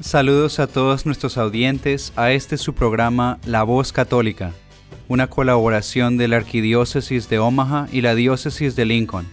[0.00, 4.52] Saludos a todos nuestros audientes a este su programa La Voz Católica,
[5.08, 9.26] una colaboración de la Arquidiócesis de Omaha y la Diócesis de Lincoln.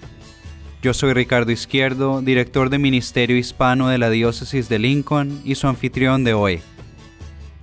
[0.82, 5.68] Yo soy Ricardo Izquierdo, director de Ministerio Hispano de la Diócesis de Lincoln y su
[5.68, 6.62] anfitrión de hoy.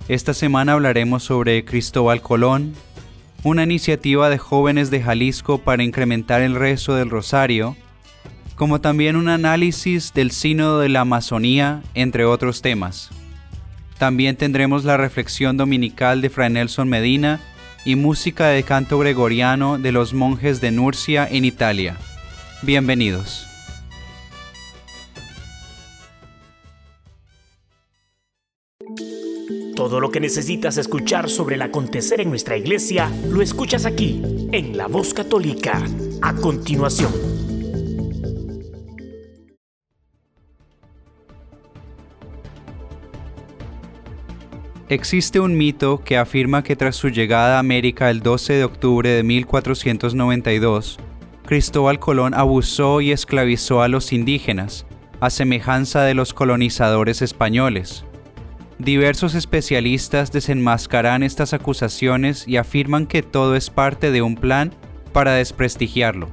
[0.07, 2.73] Esta semana hablaremos sobre Cristóbal Colón,
[3.43, 7.75] una iniciativa de jóvenes de Jalisco para incrementar el rezo del rosario,
[8.55, 13.09] como también un análisis del Sínodo de la Amazonía, entre otros temas.
[13.97, 17.39] También tendremos la reflexión dominical de Fray Nelson Medina
[17.85, 21.97] y música de canto gregoriano de los monjes de Nurcia en Italia.
[22.61, 23.47] Bienvenidos.
[29.75, 34.77] Todo lo que necesitas escuchar sobre el acontecer en nuestra iglesia lo escuchas aquí, en
[34.77, 35.83] La Voz Católica,
[36.21, 37.42] a continuación.
[44.89, 49.09] Existe un mito que afirma que tras su llegada a América el 12 de octubre
[49.09, 50.97] de 1492,
[51.45, 54.85] Cristóbal Colón abusó y esclavizó a los indígenas,
[55.21, 58.03] a semejanza de los colonizadores españoles.
[58.77, 64.73] Diversos especialistas desenmascaran estas acusaciones y afirman que todo es parte de un plan
[65.13, 66.27] para desprestigiarlo.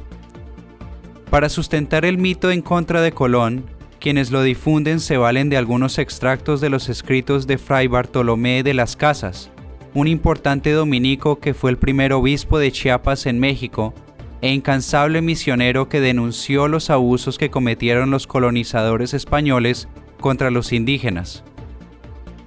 [1.31, 3.65] Para sustentar el mito en contra de Colón,
[4.01, 8.73] quienes lo difunden se valen de algunos extractos de los escritos de Fray Bartolomé de
[8.73, 9.51] las Casas,
[9.93, 13.93] un importante dominico que fue el primer obispo de Chiapas en México
[14.41, 19.87] e incansable misionero que denunció los abusos que cometieron los colonizadores españoles
[20.19, 21.44] contra los indígenas.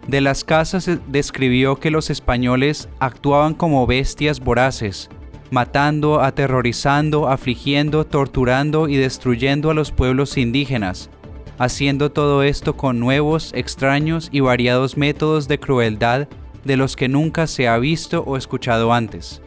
[0.08, 5.10] De las Casas describió que los españoles actuaban como bestias voraces,
[5.52, 11.12] matando, aterrorizando, afligiendo, torturando y destruyendo a los pueblos indígenas,
[11.58, 16.28] haciendo todo esto con nuevos, extraños y variados métodos de crueldad
[16.64, 19.42] de los que nunca se ha visto o escuchado antes.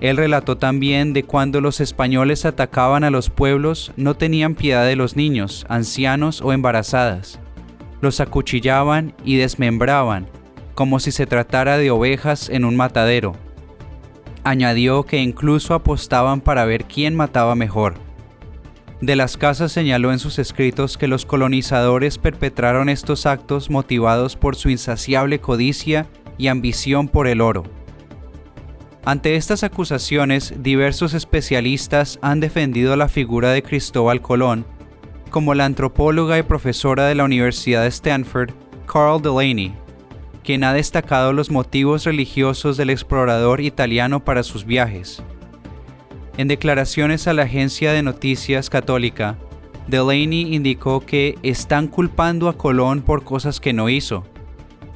[0.00, 4.96] Él relató también de cuando los españoles atacaban a los pueblos no tenían piedad de
[4.96, 7.38] los niños, ancianos o embarazadas.
[8.00, 10.26] Los acuchillaban y desmembraban,
[10.74, 13.36] como si se tratara de ovejas en un matadero.
[14.42, 17.94] Añadió que incluso apostaban para ver quién mataba mejor.
[19.02, 24.54] De las Casas señaló en sus escritos que los colonizadores perpetraron estos actos motivados por
[24.54, 26.06] su insaciable codicia
[26.38, 27.64] y ambición por el oro.
[29.04, 34.64] Ante estas acusaciones, diversos especialistas han defendido la figura de Cristóbal Colón,
[35.30, 38.52] como la antropóloga y profesora de la Universidad de Stanford,
[38.86, 39.74] Carl Delaney,
[40.44, 45.24] quien ha destacado los motivos religiosos del explorador italiano para sus viajes.
[46.38, 49.36] En declaraciones a la agencia de noticias católica,
[49.86, 54.24] Delaney indicó que están culpando a Colón por cosas que no hizo.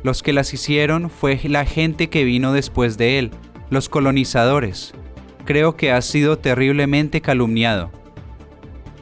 [0.02, 3.30] Los que las hicieron fue la gente que vino después de él,
[3.69, 4.94] los colonizadores.
[5.44, 7.91] Creo que ha sido terriblemente calumniado.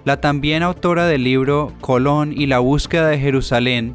[0.05, 3.95] La también autora del libro Colón y la búsqueda de Jerusalén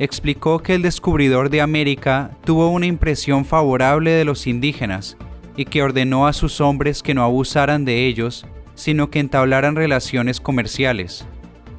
[0.00, 5.16] explicó que el descubridor de América tuvo una impresión favorable de los indígenas
[5.58, 8.46] y que ordenó a sus hombres que no abusaran de ellos,
[8.76, 11.26] sino que entablaran relaciones comerciales.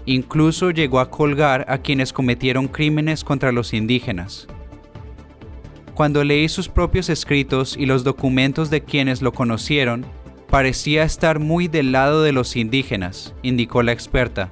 [0.05, 4.47] Incluso llegó a colgar a quienes cometieron crímenes contra los indígenas.
[5.95, 10.05] Cuando leí sus propios escritos y los documentos de quienes lo conocieron,
[10.49, 14.51] parecía estar muy del lado de los indígenas, indicó la experta.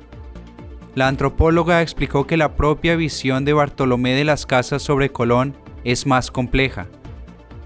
[0.95, 5.53] La antropóloga explicó que la propia visión de Bartolomé de las Casas sobre Colón
[5.83, 6.87] es más compleja.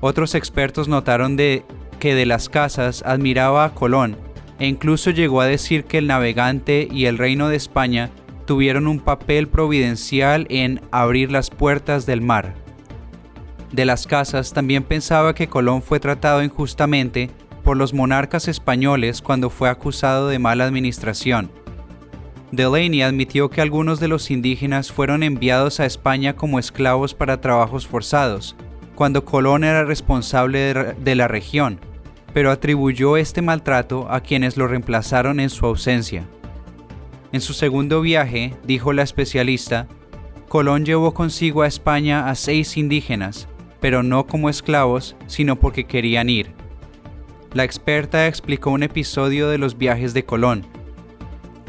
[0.01, 4.17] Otros expertos notaron que de las casas admiraba a Colón
[4.59, 8.09] e incluso llegó a decir que el navegante y el reino de España
[8.45, 12.55] tuvieron un papel providencial en abrir las puertas del mar.
[13.71, 17.29] De las casas también pensaba que Colón fue tratado injustamente
[17.63, 21.51] por los monarcas españoles cuando fue acusado de mala administración.
[22.51, 27.87] Delaney admitió que algunos de los indígenas fueron enviados a España como esclavos para trabajos
[27.87, 28.57] forzados,
[28.95, 31.79] cuando Colón era responsable de la región,
[32.33, 36.25] pero atribuyó este maltrato a quienes lo reemplazaron en su ausencia.
[37.31, 39.87] En su segundo viaje, dijo la especialista,
[40.47, 43.47] Colón llevó consigo a España a seis indígenas,
[43.79, 46.53] pero no como esclavos, sino porque querían ir.
[47.53, 50.65] La experta explicó un episodio de los viajes de Colón.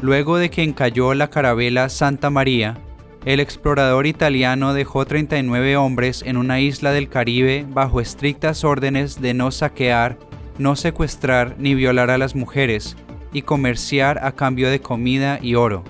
[0.01, 2.77] Luego de que encalló la carabela Santa María,
[3.25, 9.33] el explorador italiano dejó 39 hombres en una isla del Caribe bajo estrictas órdenes de
[9.33, 10.17] no saquear,
[10.57, 12.97] no secuestrar ni violar a las mujeres
[13.31, 15.83] y comerciar a cambio de comida y oro.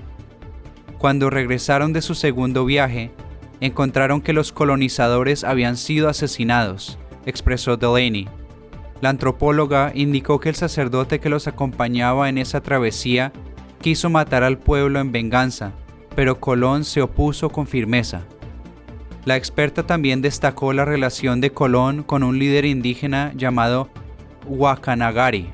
[1.00, 3.12] Cuando regresaron de su segundo viaje,
[3.62, 8.30] encontraron que los colonizadores habían sido asesinados, expresó Delaney.
[9.02, 13.34] La antropóloga indicó que el sacerdote que los acompañaba en esa travesía
[13.82, 15.74] quiso matar al pueblo en venganza,
[16.16, 18.24] pero Colón se opuso con firmeza.
[19.26, 23.90] La experta también destacó la relación de Colón con un líder indígena llamado
[24.48, 25.50] Wakanagari.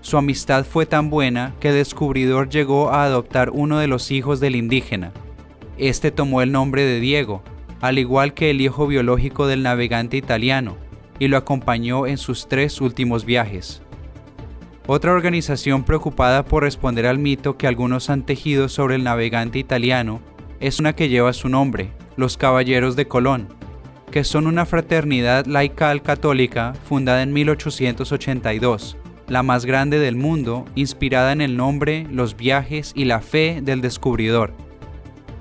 [0.00, 4.40] Su amistad fue tan buena que el descubridor llegó a adoptar uno de los hijos
[4.40, 5.12] del indígena,
[5.76, 7.42] este tomó el nombre de Diego,
[7.80, 10.76] al igual que el hijo biológico del navegante italiano,
[11.18, 13.82] y lo acompañó en sus tres últimos viajes.
[14.86, 20.20] Otra organización preocupada por responder al mito que algunos han tejido sobre el navegante italiano
[20.60, 23.48] es una que lleva su nombre, los Caballeros de Colón,
[24.10, 31.32] que son una fraternidad laical católica fundada en 1882, la más grande del mundo, inspirada
[31.32, 34.52] en el nombre, los viajes y la fe del descubridor.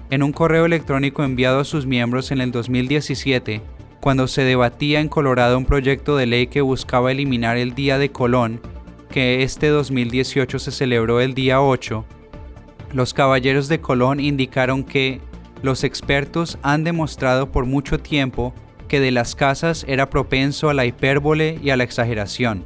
[0.10, 3.62] En un correo electrónico enviado a sus miembros en el 2017,
[4.00, 8.10] cuando se debatía en Colorado un proyecto de ley que buscaba eliminar el Día de
[8.10, 8.62] Colón,
[9.13, 12.04] que este 2018 se celebró el día 8,
[12.94, 15.21] los caballeros de Colón indicaron que
[15.62, 18.56] los expertos han demostrado por mucho tiempo
[18.88, 22.63] que de las casas era propenso a la hipérbole y a la exageración.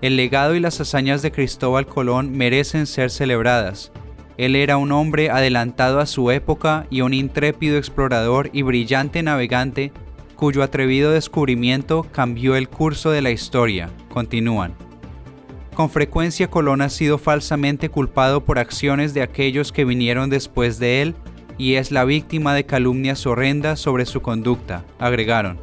[0.00, 3.92] El legado y las hazañas de Cristóbal Colón merecen ser celebradas,
[4.38, 9.92] él era un hombre adelantado a su época y un intrépido explorador y brillante navegante
[10.34, 14.74] cuyo atrevido descubrimiento cambió el curso de la historia, continúan.
[15.74, 21.00] Con frecuencia Colón ha sido falsamente culpado por acciones de aquellos que vinieron después de
[21.00, 21.14] él
[21.56, 25.58] y es la víctima de calumnias horrendas sobre su conducta, agregaron.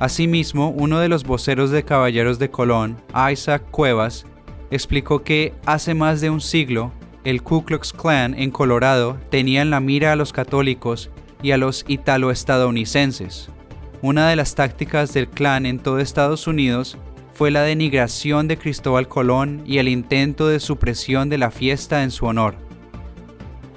[0.00, 2.96] Asimismo, uno de los voceros de Caballeros de Colón,
[3.30, 4.26] Isaac Cuevas,
[4.72, 6.92] explicó que hace más de un siglo
[7.22, 11.10] el Ku Klux Klan en Colorado tenía en la mira a los católicos
[11.42, 13.50] y a los italo-estadounidenses.
[14.02, 16.98] Una de las tácticas del Klan en todo Estados Unidos
[17.34, 22.12] fue la denigración de Cristóbal Colón y el intento de supresión de la fiesta en
[22.12, 22.54] su honor.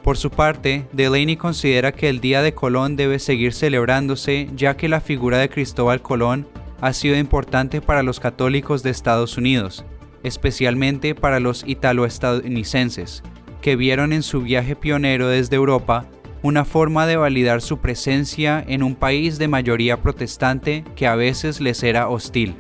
[0.04, 4.88] Por su parte, Delaney considera que el Día de Colón debe seguir celebrándose ya que
[4.88, 6.48] la figura de Cristóbal Colón
[6.82, 9.84] ha sido importante para los católicos de Estados Unidos,
[10.22, 13.24] especialmente para los italo-estadounidenses,
[13.62, 16.06] que vieron en su viaje pionero desde Europa
[16.44, 21.60] una forma de validar su presencia en un país de mayoría protestante que a veces
[21.60, 22.56] les era hostil.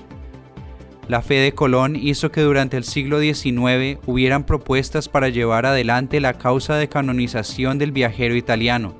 [1.07, 6.19] La fe de Colón hizo que durante el siglo XIX hubieran propuestas para llevar adelante
[6.19, 8.93] la causa de canonización del viajero italiano.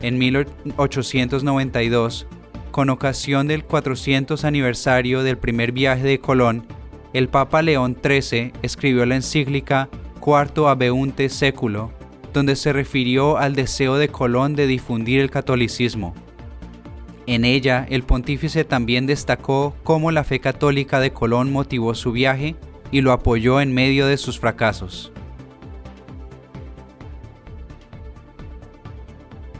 [0.00, 2.26] En 1892,
[2.72, 6.66] con ocasión del 400 aniversario del primer viaje de Colón,
[7.12, 9.88] el Papa León XIII escribió la encíclica
[10.18, 11.92] Cuarto Abeunte Século,
[12.32, 16.14] donde se refirió al deseo de Colón de difundir el catolicismo.
[17.28, 22.56] En ella, el pontífice también destacó cómo la fe católica de Colón motivó su viaje
[22.90, 25.12] y lo apoyó en medio de sus fracasos.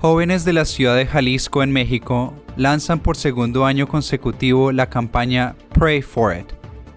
[0.00, 5.54] Jóvenes de la ciudad de Jalisco en México lanzan por segundo año consecutivo la campaña
[5.74, 6.46] Pray for It,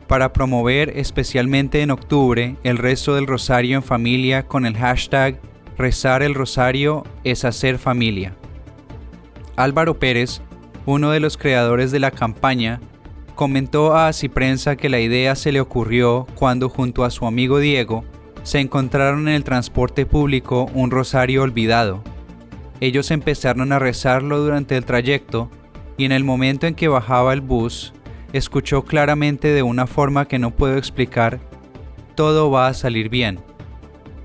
[0.08, 5.38] para promover especialmente en octubre el resto del rosario en familia con el hashtag
[5.78, 8.36] Rezar el rosario es hacer familia.
[9.58, 10.42] Álvaro Pérez,
[10.86, 12.80] uno de los creadores de la campaña,
[13.36, 18.04] comentó a Prensa que la idea se le ocurrió cuando junto a su amigo Diego
[18.44, 22.04] se encontraron en el transporte público un rosario olvidado.
[22.80, 25.50] Ellos empezaron a rezarlo durante el trayecto
[25.98, 27.94] y en el momento en que bajaba el bus,
[28.34, 31.40] escuchó claramente de una forma que no puedo explicar,
[32.16, 33.40] todo va a salir bien.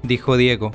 [0.02, 0.72] Dijo Diego,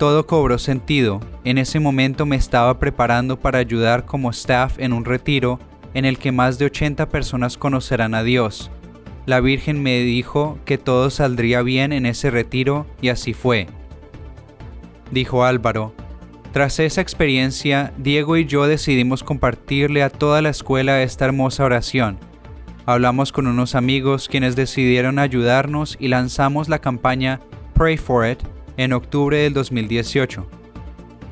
[0.00, 5.04] todo cobró sentido, en ese momento me estaba preparando para ayudar como staff en un
[5.04, 5.60] retiro
[5.92, 8.70] en el que más de 80 personas conocerán a Dios.
[9.26, 13.66] La Virgen me dijo que todo saldría bien en ese retiro y así fue.
[15.10, 15.92] Dijo Álvaro,
[16.52, 22.18] tras esa experiencia, Diego y yo decidimos compartirle a toda la escuela esta hermosa oración
[22.86, 27.40] Hablamos con unos amigos quienes decidieron ayudarnos y lanzamos la campaña
[27.74, 28.38] Pray for It
[28.80, 30.46] en octubre del 2018.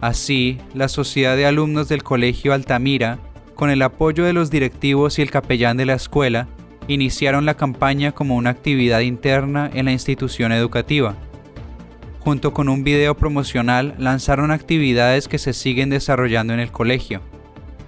[0.02, 3.18] Así, la Sociedad de Alumnos del Colegio Altamira,
[3.54, 6.46] con el apoyo de los directivos y el capellán de la escuela,
[6.88, 11.16] iniciaron la campaña como una actividad interna en la institución educativa.
[12.20, 17.22] Junto con un video promocional lanzaron actividades que se siguen desarrollando en el colegio.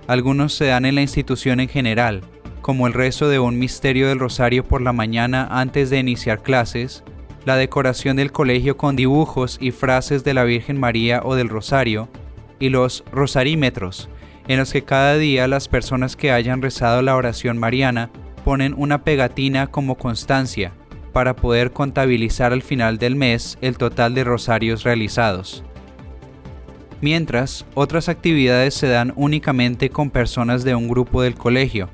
[0.07, 2.23] Algunos se dan en la institución en general,
[2.63, 7.05] como el rezo de un misterio del rosario por la mañana antes de iniciar clases,
[7.45, 12.09] la decoración del colegio con dibujos y frases de la Virgen María o del Rosario,
[12.59, 14.09] y los rosarímetros,
[14.47, 18.11] en los que cada día las personas que hayan rezado la oración mariana
[18.45, 20.73] ponen una pegatina como constancia
[21.13, 25.65] para poder contabilizar al final del mes el total de rosarios realizados.
[27.01, 31.89] Mientras, otras actividades se dan únicamente con personas de un grupo del colegio,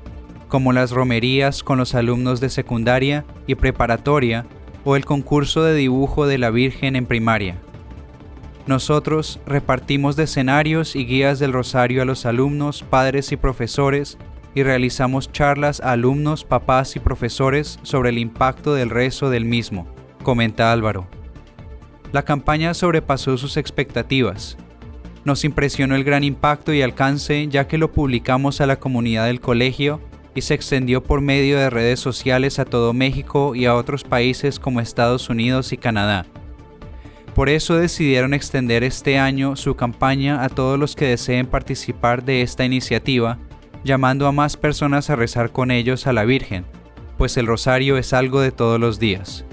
[0.49, 4.45] como las romerías con los alumnos de secundaria y preparatoria
[4.89, 7.57] o el concurso de dibujo de la Virgen en primaria.
[8.67, 14.17] Nosotros repartimos escenarios y guías del rosario a los alumnos, padres y profesores
[14.55, 19.89] y realizamos charlas a alumnos, papás y profesores sobre el impacto del rezo del mismo,
[20.23, 21.05] comenta Álvaro.
[22.13, 24.55] La campaña sobrepasó sus expectativas.
[25.25, 29.41] Nos impresionó el gran impacto y alcance ya que lo publicamos a la comunidad del
[29.41, 29.99] colegio
[30.37, 34.59] y se extendió por medio de redes sociales a todo México y a otros países
[34.59, 36.27] como Estados Unidos y Canadá.
[37.33, 42.43] Por eso decidieron extender este año su campaña a todos los que deseen participar de
[42.43, 43.39] esta iniciativa,
[43.83, 46.65] llamando a más personas a rezar con ellos a la Virgen,
[47.17, 49.43] pues el rosario es algo de todos los días.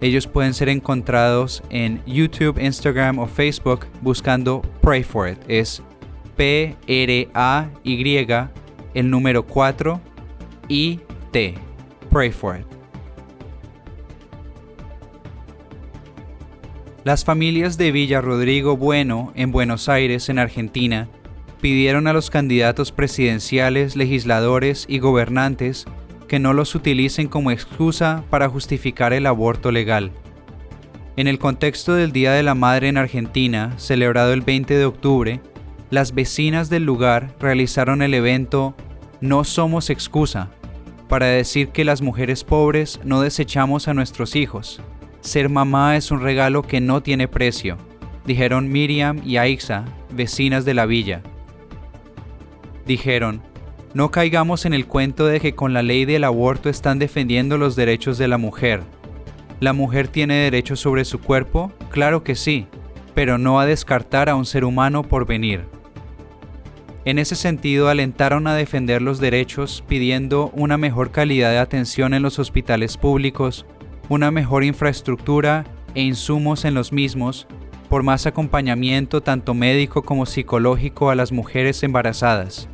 [0.00, 5.38] Ellos pueden ser encontrados en YouTube, Instagram o Facebook buscando Pray for It.
[5.48, 5.82] Es
[6.36, 7.26] P-R-A-Y
[8.96, 10.00] el número 4
[10.68, 11.00] y
[11.30, 11.54] T.
[12.10, 12.66] Pray for it.
[17.04, 21.08] Las familias de Villa Rodrigo Bueno en Buenos Aires, en Argentina,
[21.60, 25.84] pidieron a los candidatos presidenciales, legisladores y gobernantes
[26.26, 30.10] que no los utilicen como excusa para justificar el aborto legal.
[31.16, 35.40] En el contexto del Día de la Madre en Argentina, celebrado el 20 de octubre,
[35.90, 38.74] las vecinas del lugar realizaron el evento
[39.20, 40.50] no somos excusa
[41.08, 44.80] para decir que las mujeres pobres no desechamos a nuestros hijos.
[45.20, 47.78] Ser mamá es un regalo que no tiene precio,
[48.24, 51.22] dijeron Miriam y Aixa, vecinas de la villa.
[52.84, 53.42] Dijeron,
[53.94, 57.76] no caigamos en el cuento de que con la ley del aborto están defendiendo los
[57.76, 58.82] derechos de la mujer.
[59.60, 61.72] ¿La mujer tiene derechos sobre su cuerpo?
[61.90, 62.66] Claro que sí,
[63.14, 65.75] pero no a descartar a un ser humano por venir.
[67.06, 72.22] En ese sentido, alentaron a defender los derechos pidiendo una mejor calidad de atención en
[72.24, 73.64] los hospitales públicos,
[74.08, 77.46] una mejor infraestructura e insumos en los mismos,
[77.88, 82.68] por más acompañamiento tanto médico como psicológico a las mujeres embarazadas.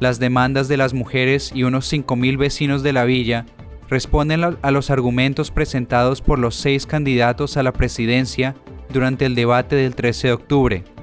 [0.00, 3.46] Las demandas de las mujeres y unos 5.000 vecinos de la villa
[3.88, 8.56] responden a los argumentos presentados por los seis candidatos a la presidencia
[8.92, 10.95] durante el debate del 13 de octubre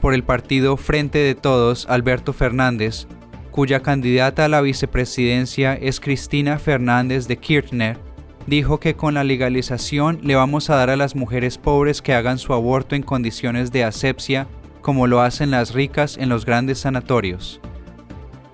[0.00, 3.06] por el partido Frente de Todos, Alberto Fernández,
[3.50, 7.98] cuya candidata a la vicepresidencia es Cristina Fernández de Kirchner,
[8.46, 12.38] dijo que con la legalización le vamos a dar a las mujeres pobres que hagan
[12.38, 14.48] su aborto en condiciones de asepsia
[14.80, 17.60] como lo hacen las ricas en los grandes sanatorios.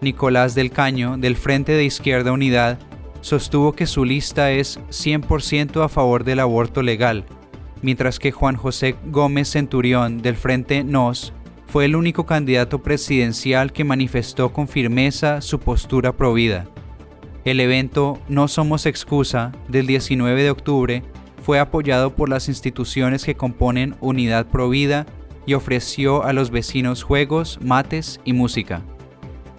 [0.01, 2.79] Nicolás del Caño, del Frente de Izquierda Unidad,
[3.21, 7.25] sostuvo que su lista es 100% a favor del aborto legal,
[7.83, 11.33] mientras que Juan José Gómez Centurión, del Frente NOS,
[11.67, 16.67] fue el único candidato presidencial que manifestó con firmeza su postura provida.
[17.45, 21.03] El evento No Somos Excusa del 19 de octubre
[21.43, 25.07] fue apoyado por las instituciones que componen Unidad Provida
[25.47, 28.83] y ofreció a los vecinos juegos, mates y música.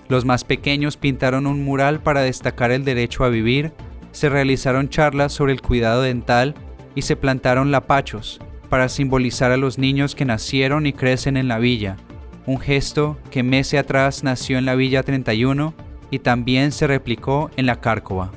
[0.10, 3.72] Los más pequeños pintaron un mural para destacar el derecho a vivir,
[4.12, 6.56] se realizaron charlas sobre el cuidado dental
[6.96, 11.60] y se plantaron lapachos, para simbolizar a los niños que nacieron y crecen en la
[11.60, 11.98] villa,
[12.48, 15.74] un gesto que meses atrás nació en la Villa 31
[16.10, 18.32] y también se replicó en la Cárcova.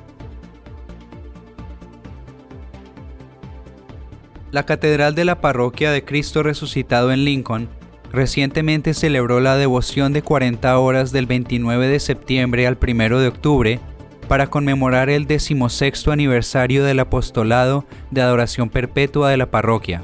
[4.51, 7.69] La Catedral de la Parroquia de Cristo Resucitado en Lincoln
[8.11, 13.79] recientemente celebró la devoción de 40 horas del 29 de septiembre al 1 de octubre
[14.27, 20.03] para conmemorar el decimosexto aniversario del apostolado de adoración perpetua de la parroquia.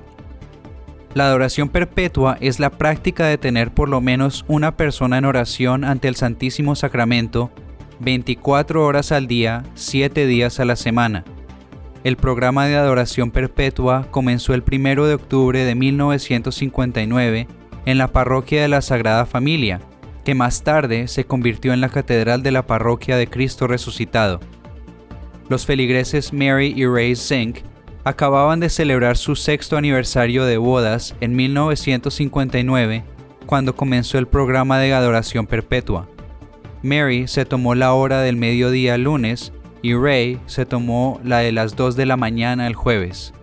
[1.17, 5.83] La adoración perpetua es la práctica de tener por lo menos una persona en oración
[5.83, 7.49] ante el Santísimo Sacramento
[8.01, 11.23] 24 horas al día, 7 días a la semana.
[12.03, 17.47] El programa de adoración perpetua comenzó el 1 de octubre de 1959
[17.87, 19.81] en la parroquia de la Sagrada Familia,
[20.23, 24.39] que más tarde se convirtió en la catedral de la parroquia de Cristo Resucitado.
[25.49, 27.61] Los feligreses Mary y Ray Zink
[28.07, 33.03] acababan de celebrar su sexto aniversario de bodas en 1959
[33.45, 36.07] cuando comenzó el programa de adoración perpetua.
[36.83, 41.75] Mary se tomó la hora del mediodía lunes y Ray se tomó la de las
[41.75, 43.33] 2 de la mañana el jueves.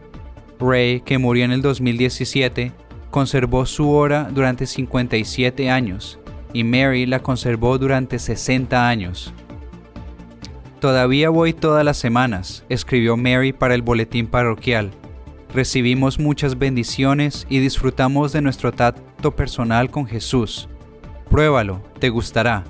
[0.59, 2.73] Ray, que murió en el 2017,
[3.11, 6.19] conservó su hora durante 57 años
[6.55, 9.35] y Mary la conservó durante 60 años.
[10.85, 14.91] Todavía voy todas las semanas, escribió Mary para el boletín parroquial.
[15.55, 20.69] Recibimos muchas bendiciones y disfrutamos de nuestro tacto personal con Jesús.
[21.31, 22.65] Pruébalo, te gustará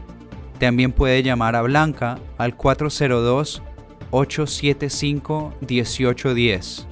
[0.59, 3.61] También puede llamar a Blanca al 402
[4.13, 6.85] 875-1810.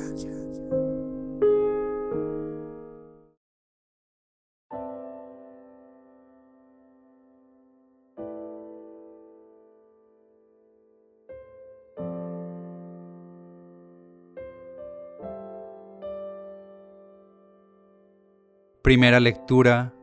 [18.83, 19.93] Primera lectura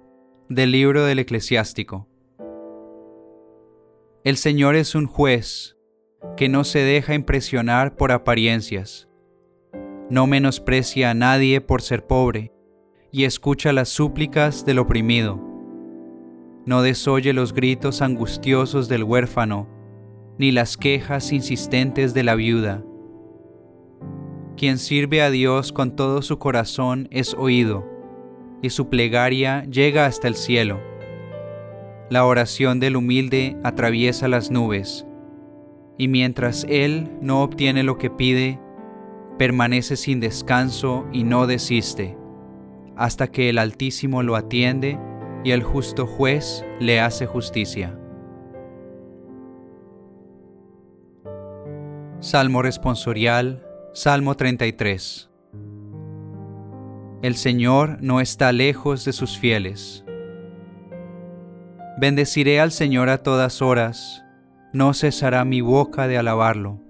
[0.49, 2.07] del libro del eclesiástico.
[4.23, 5.77] El Señor es un juez
[6.37, 9.09] que no se deja impresionar por apariencias.
[10.11, 12.53] No menosprecia a nadie por ser pobre
[13.11, 15.43] y escucha las súplicas del oprimido.
[16.65, 19.69] No desoye los gritos angustiosos del huérfano
[20.39, 22.85] ni las quejas insistentes de la viuda.
[24.57, 27.98] Quien sirve a Dios con todo su corazón es oído
[28.63, 30.81] y su plegaria llega hasta el cielo.
[32.11, 35.07] La oración del humilde atraviesa las nubes,
[35.99, 38.61] y mientras él no obtiene lo que pide,
[39.39, 42.17] permanece sin descanso y no desiste,
[42.97, 44.99] hasta que el Altísimo lo atiende
[45.45, 47.99] y el justo juez le hace justicia.
[52.21, 55.31] Salmo responsorial, Salmo 33.
[57.21, 60.05] El Señor no está lejos de sus fieles.
[61.99, 64.25] Bendeciré al Señor a todas horas,
[64.73, 66.81] no cesará mi boca de alabarlo.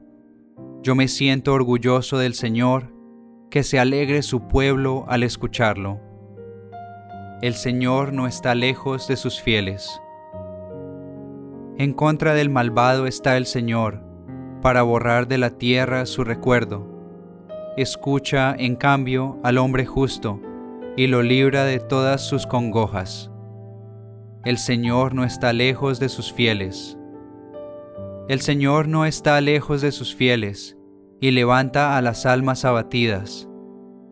[0.83, 2.93] Yo me siento orgulloso del Señor,
[3.49, 5.99] que se alegre su pueblo al escucharlo.
[7.41, 9.99] El Señor no está lejos de sus fieles.
[11.79, 14.03] En contra del malvado está el Señor,
[14.61, 16.98] para borrar de la tierra su recuerdo.
[17.79, 20.41] Escucha, en cambio, al hombre justo,
[20.97, 23.31] y lo libra de todas sus congojas.
[24.45, 26.99] El Señor no está lejos de sus fieles.
[28.29, 30.77] El Señor no está lejos de sus fieles,
[31.21, 33.49] y levanta a las almas abatidas.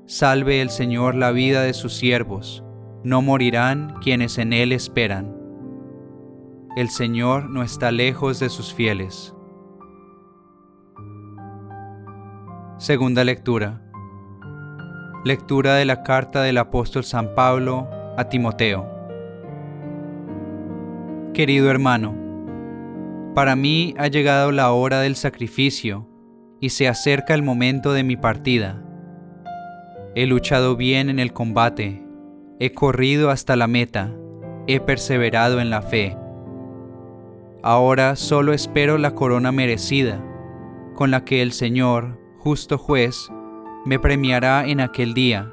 [0.07, 2.63] Salve el Señor la vida de sus siervos,
[3.03, 5.37] no morirán quienes en Él esperan.
[6.77, 9.36] El Señor no está lejos de sus fieles.
[12.79, 13.81] Segunda lectura.
[15.25, 18.87] Lectura de la carta del apóstol San Pablo a Timoteo.
[21.33, 22.15] Querido hermano,
[23.35, 26.07] para mí ha llegado la hora del sacrificio
[26.61, 28.85] y se acerca el momento de mi partida.
[30.15, 32.07] He luchado bien en el combate,
[32.61, 34.13] he corrido hasta la meta,
[34.67, 36.15] he perseverado en la fe.
[37.63, 40.23] Ahora solo espero la corona merecida,
[40.95, 43.29] con la que el Señor, justo juez,
[43.85, 45.53] me premiará en aquel día,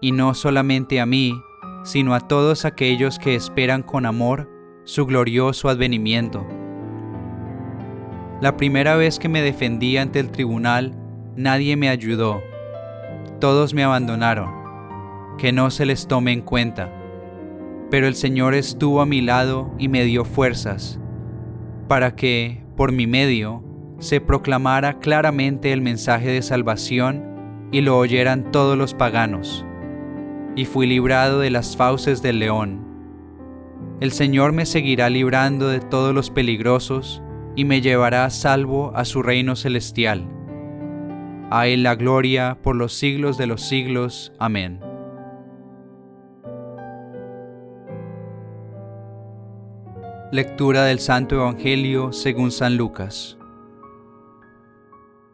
[0.00, 1.34] y no solamente a mí,
[1.82, 4.48] sino a todos aquellos que esperan con amor
[4.84, 6.46] su glorioso advenimiento.
[8.40, 10.94] La primera vez que me defendí ante el tribunal,
[11.34, 12.40] nadie me ayudó.
[13.40, 14.48] Todos me abandonaron.
[15.38, 16.88] Que no se les tome en cuenta.
[17.90, 21.00] Pero el Señor estuvo a mi lado y me dio fuerzas,
[21.88, 23.71] para que, por mi medio,
[24.02, 29.64] se proclamara claramente el mensaje de salvación y lo oyeran todos los paganos.
[30.56, 32.84] Y fui librado de las fauces del león.
[34.00, 37.22] El Señor me seguirá librando de todos los peligrosos
[37.54, 40.28] y me llevará salvo a su reino celestial.
[41.52, 44.32] A Él la gloria por los siglos de los siglos.
[44.40, 44.80] Amén.
[50.32, 53.38] Lectura del Santo Evangelio según San Lucas.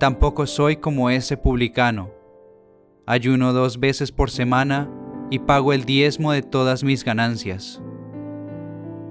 [0.00, 2.10] tampoco soy como ese publicano.
[3.06, 4.90] Ayuno dos veces por semana
[5.30, 7.82] y pago el diezmo de todas mis ganancias.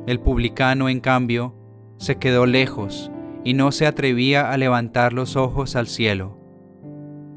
[0.07, 1.55] El publicano, en cambio,
[1.97, 3.11] se quedó lejos
[3.43, 6.39] y no se atrevía a levantar los ojos al cielo.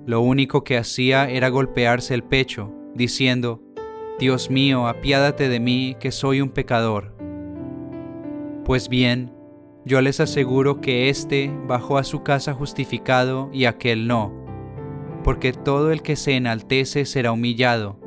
[0.07, 3.63] Lo único que hacía era golpearse el pecho, diciendo,
[4.19, 7.15] Dios mío, apiádate de mí, que soy un pecador.
[8.65, 9.31] Pues bien,
[9.85, 14.33] yo les aseguro que éste bajó a su casa justificado y aquel no,
[15.25, 17.99] porque todo el que se enaltece será humillado,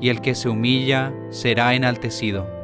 [0.00, 2.59] y el que se humilla será enaltecido.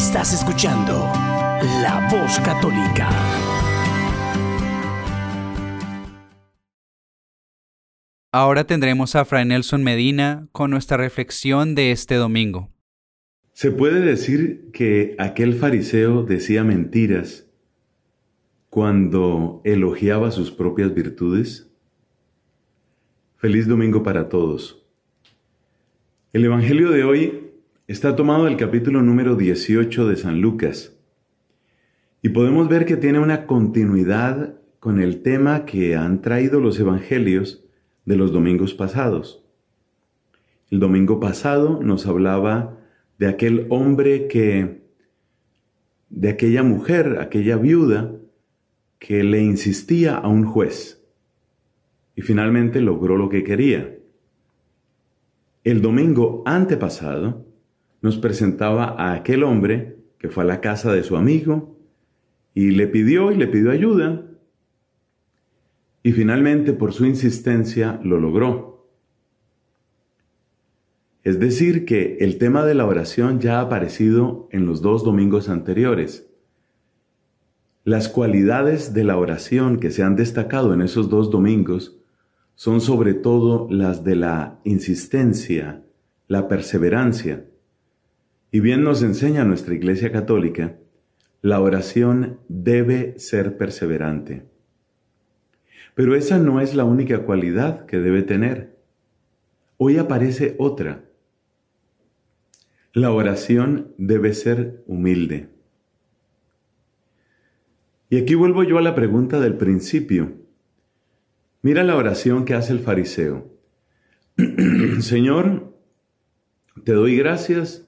[0.00, 0.94] Estás escuchando
[1.82, 3.10] La Voz Católica.
[8.32, 12.70] Ahora tendremos a Fray Nelson Medina con nuestra reflexión de este domingo.
[13.52, 17.46] ¿Se puede decir que aquel fariseo decía mentiras
[18.70, 21.70] cuando elogiaba sus propias virtudes?
[23.36, 24.82] Feliz domingo para todos.
[26.32, 27.49] El Evangelio de hoy
[27.90, 30.96] está tomado del capítulo número 18 de San Lucas.
[32.22, 37.64] Y podemos ver que tiene una continuidad con el tema que han traído los evangelios
[38.04, 39.44] de los domingos pasados.
[40.70, 42.78] El domingo pasado nos hablaba
[43.18, 44.82] de aquel hombre que
[46.10, 48.12] de aquella mujer, aquella viuda,
[49.00, 51.04] que le insistía a un juez
[52.14, 53.96] y finalmente logró lo que quería.
[55.64, 57.49] El domingo antepasado
[58.02, 61.76] nos presentaba a aquel hombre que fue a la casa de su amigo
[62.54, 64.26] y le pidió y le pidió ayuda
[66.02, 68.70] y finalmente por su insistencia lo logró.
[71.22, 75.50] Es decir, que el tema de la oración ya ha aparecido en los dos domingos
[75.50, 76.30] anteriores.
[77.84, 81.98] Las cualidades de la oración que se han destacado en esos dos domingos
[82.54, 85.82] son sobre todo las de la insistencia,
[86.26, 87.49] la perseverancia.
[88.52, 90.76] Y bien nos enseña nuestra Iglesia Católica,
[91.40, 94.44] la oración debe ser perseverante.
[95.94, 98.76] Pero esa no es la única cualidad que debe tener.
[99.76, 101.04] Hoy aparece otra.
[102.92, 105.48] La oración debe ser humilde.
[108.08, 110.32] Y aquí vuelvo yo a la pregunta del principio.
[111.62, 113.48] Mira la oración que hace el fariseo.
[115.00, 115.76] Señor,
[116.84, 117.86] te doy gracias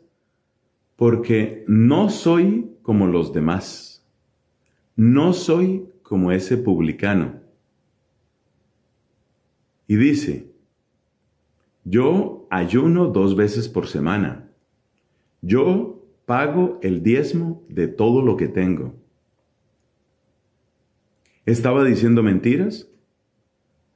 [1.02, 4.06] porque no soy como los demás.
[4.94, 7.40] No soy como ese publicano
[9.88, 10.52] y dice,
[11.82, 14.48] yo ayuno dos veces por semana.
[15.40, 18.94] Yo pago el diezmo de todo lo que tengo.
[21.46, 22.88] ¿Estaba diciendo mentiras?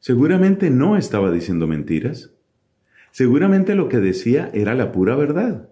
[0.00, 2.32] Seguramente no estaba diciendo mentiras.
[3.12, 5.70] Seguramente lo que decía era la pura verdad.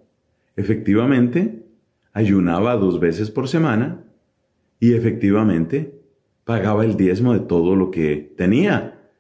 [0.56, 1.66] Efectivamente,
[2.12, 4.04] ayunaba dos veces por semana
[4.78, 6.00] y efectivamente
[6.44, 9.10] pagaba el diezmo de todo lo que tenía.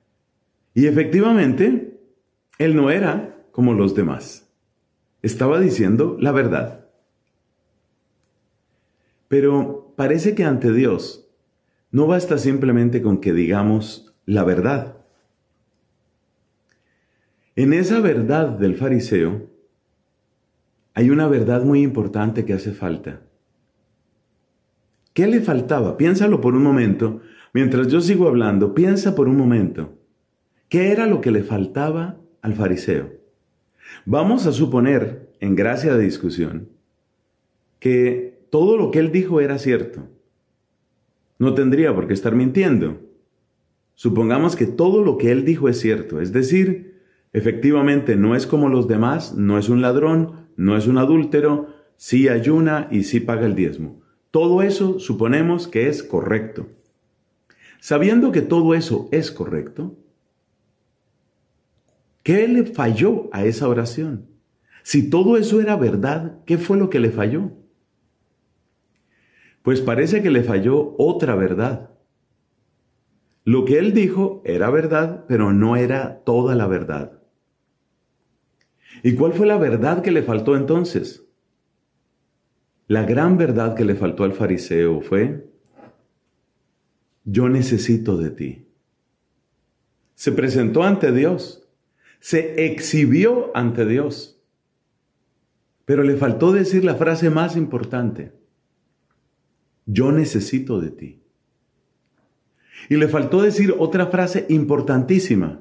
[0.74, 2.00] Y efectivamente,
[2.58, 4.52] él no era como los demás.
[5.22, 6.86] Estaba diciendo la verdad.
[9.28, 11.28] Pero parece que ante Dios
[11.90, 14.98] no basta simplemente con que digamos la verdad.
[17.56, 19.53] En esa verdad del fariseo
[20.94, 23.20] hay una verdad muy importante que hace falta.
[25.12, 25.96] ¿Qué le faltaba?
[25.96, 27.20] Piénsalo por un momento.
[27.52, 29.98] Mientras yo sigo hablando, piensa por un momento.
[30.68, 33.12] ¿Qué era lo que le faltaba al fariseo?
[34.06, 36.68] Vamos a suponer, en gracia de discusión,
[37.80, 40.08] que todo lo que él dijo era cierto.
[41.38, 43.00] No tendría por qué estar mintiendo.
[43.94, 47.00] Supongamos que todo lo que él dijo es cierto, es decir,
[47.32, 52.28] efectivamente no es como los demás, no es un ladrón, no es un adúltero, sí
[52.28, 54.02] ayuna y sí paga el diezmo.
[54.30, 56.66] Todo eso suponemos que es correcto.
[57.80, 59.96] Sabiendo que todo eso es correcto,
[62.24, 64.30] ¿Qué le falló a esa oración?
[64.82, 67.52] Si todo eso era verdad, ¿qué fue lo que le falló?
[69.62, 71.90] Pues parece que le falló otra verdad.
[73.44, 77.20] Lo que él dijo era verdad, pero no era toda la verdad.
[79.02, 81.24] ¿Y cuál fue la verdad que le faltó entonces?
[82.86, 85.50] La gran verdad que le faltó al fariseo fue,
[87.24, 88.68] yo necesito de ti.
[90.14, 91.64] Se presentó ante Dios
[92.24, 94.40] se exhibió ante Dios.
[95.84, 98.32] Pero le faltó decir la frase más importante.
[99.84, 101.22] Yo necesito de ti.
[102.88, 105.60] Y le faltó decir otra frase importantísima.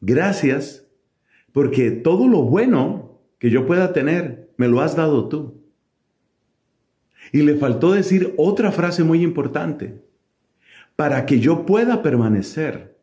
[0.00, 0.88] Gracias
[1.52, 5.62] porque todo lo bueno que yo pueda tener me lo has dado tú.
[7.32, 10.02] Y le faltó decir otra frase muy importante.
[10.96, 12.98] Para que yo pueda permanecer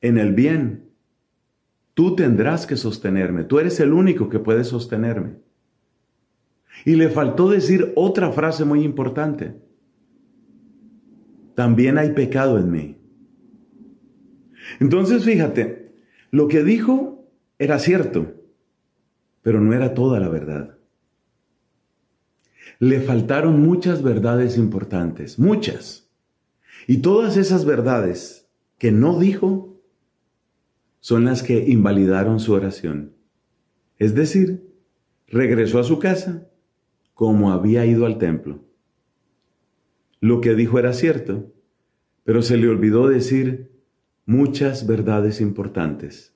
[0.00, 0.92] en el bien
[1.94, 5.36] Tú tendrás que sostenerme, tú eres el único que puede sostenerme.
[6.84, 9.54] Y le faltó decir otra frase muy importante.
[11.54, 12.96] También hay pecado en mí.
[14.80, 15.92] Entonces fíjate,
[16.30, 17.21] lo que dijo
[17.62, 18.34] era cierto,
[19.40, 20.78] pero no era toda la verdad.
[22.80, 26.10] Le faltaron muchas verdades importantes, muchas.
[26.88, 28.48] Y todas esas verdades
[28.78, 29.80] que no dijo,
[30.98, 33.14] son las que invalidaron su oración.
[33.98, 34.68] Es decir,
[35.28, 36.48] regresó a su casa
[37.14, 38.64] como había ido al templo.
[40.18, 41.52] Lo que dijo era cierto,
[42.24, 43.70] pero se le olvidó decir
[44.26, 46.31] muchas verdades importantes.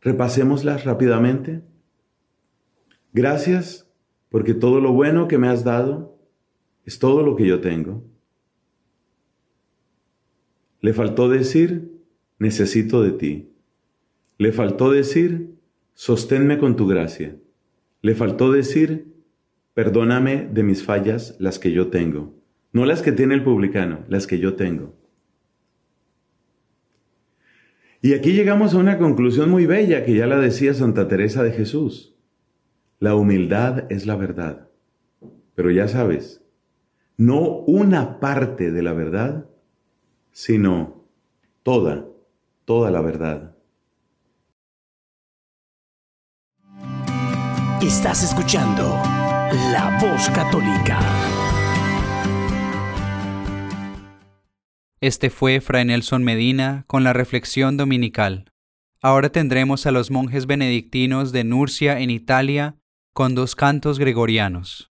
[0.00, 1.62] Repasémoslas rápidamente.
[3.12, 3.90] Gracias
[4.28, 6.18] porque todo lo bueno que me has dado
[6.84, 8.04] es todo lo que yo tengo.
[10.80, 11.92] Le faltó decir,
[12.38, 13.52] necesito de ti.
[14.38, 15.54] Le faltó decir,
[15.92, 17.36] sosténme con tu gracia.
[18.00, 19.10] Le faltó decir,
[19.80, 22.34] Perdóname de mis fallas, las que yo tengo.
[22.72, 24.99] No las que tiene el publicano, las que yo tengo.
[28.02, 31.52] Y aquí llegamos a una conclusión muy bella que ya la decía Santa Teresa de
[31.52, 32.14] Jesús.
[32.98, 34.68] La humildad es la verdad.
[35.54, 36.42] Pero ya sabes,
[37.18, 39.46] no una parte de la verdad,
[40.32, 41.04] sino
[41.62, 42.06] toda,
[42.64, 43.56] toda la verdad.
[47.82, 48.82] Estás escuchando
[49.72, 51.29] La Voz Católica.
[55.02, 58.52] Este fue Fray Nelson Medina con la reflexión dominical.
[59.00, 62.76] Ahora tendremos a los monjes benedictinos de Nurcia en Italia
[63.14, 64.90] con dos cantos gregorianos.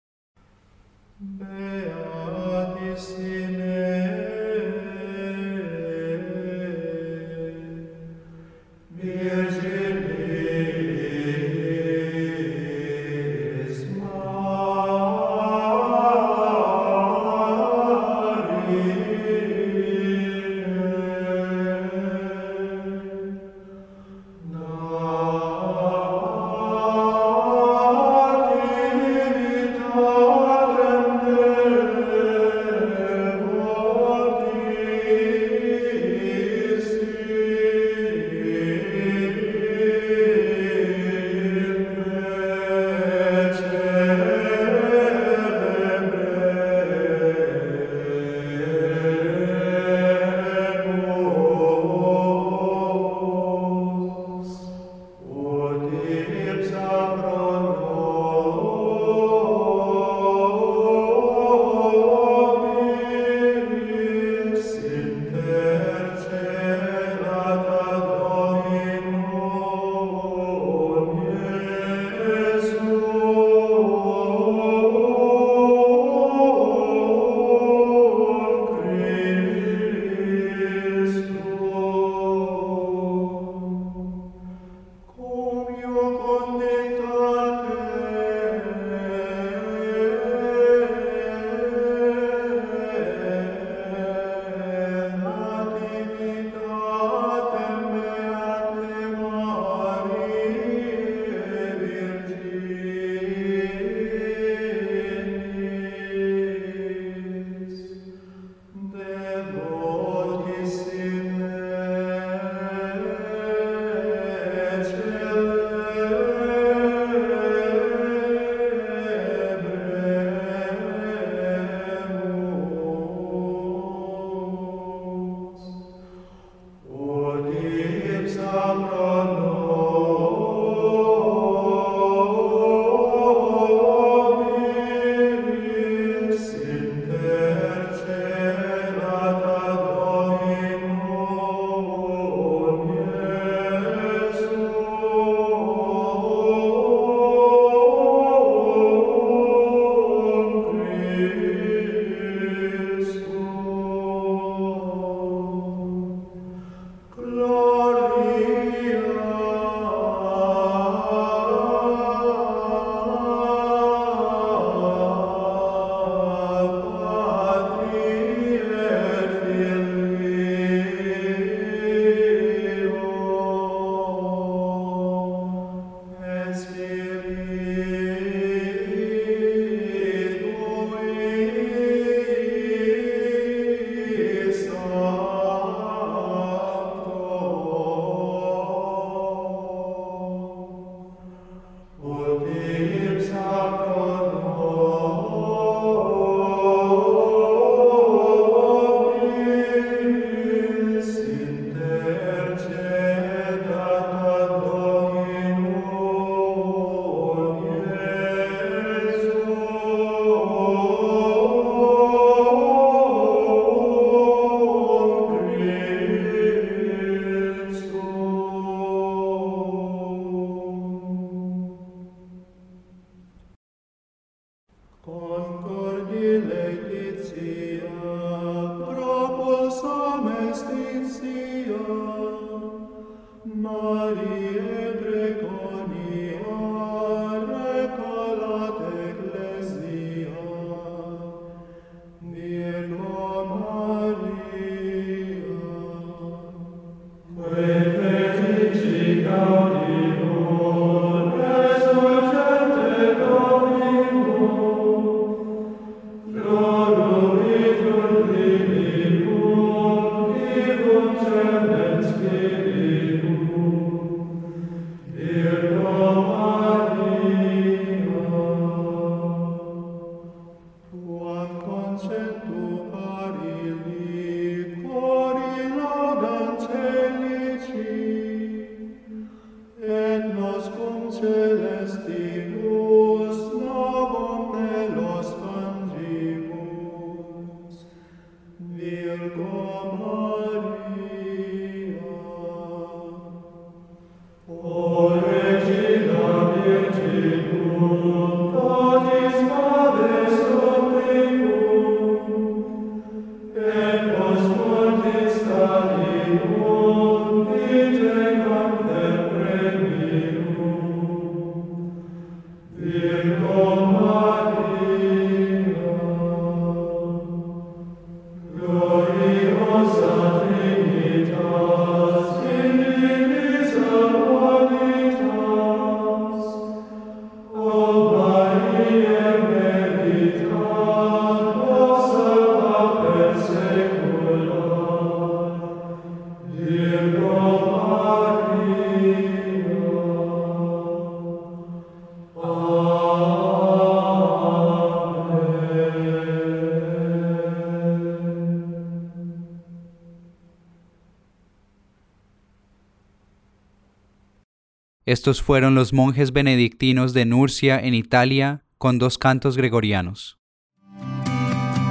[355.11, 360.39] Estos fueron los monjes benedictinos de Nurcia en Italia con dos cantos gregorianos.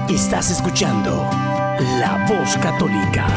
[0.07, 1.27] Estás escuchando
[1.99, 3.27] La Voz Católica.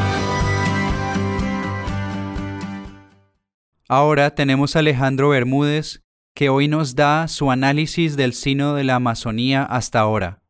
[3.88, 8.94] Ahora tenemos a Alejandro Bermúdez, que hoy nos da su análisis del sino de la
[8.94, 10.41] Amazonía hasta ahora.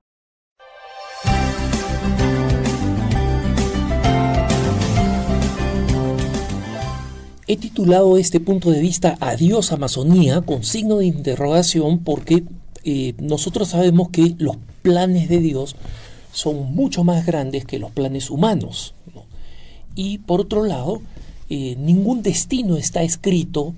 [7.52, 12.44] He titulado este punto de vista Adiós Amazonía con signo de interrogación porque
[12.82, 15.76] eh, nosotros sabemos que los planes de Dios
[16.32, 18.94] son mucho más grandes que los planes humanos.
[19.94, 21.02] Y por otro lado,
[21.50, 23.74] eh, ningún destino está escrito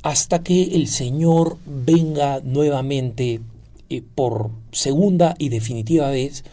[0.00, 3.42] hasta que el Señor venga nuevamente
[3.90, 6.44] eh, por segunda y definitiva vez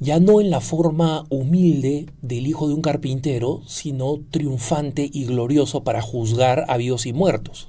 [0.00, 5.82] ya no en la forma humilde del hijo de un carpintero, sino triunfante y glorioso
[5.82, 7.68] para juzgar a vivos y muertos.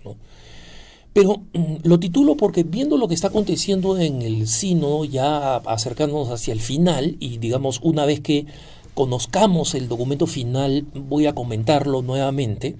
[1.13, 6.29] Pero mm, lo titulo porque viendo lo que está aconteciendo en el sino, ya acercándonos
[6.29, 8.45] hacia el final, y digamos una vez que
[8.93, 12.75] conozcamos el documento final, voy a comentarlo nuevamente,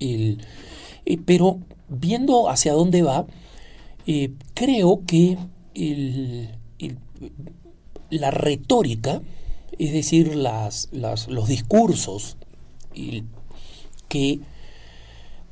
[0.00, 0.38] eh,
[1.24, 3.26] pero viendo hacia dónde va,
[4.06, 5.38] eh, creo que
[5.74, 6.48] el,
[8.14, 9.20] la retórica,
[9.78, 12.36] es decir, las, los discursos
[14.08, 14.40] que